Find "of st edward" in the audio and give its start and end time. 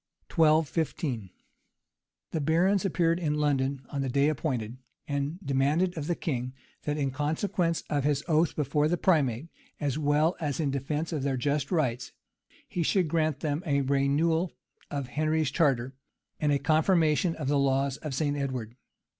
17.97-18.75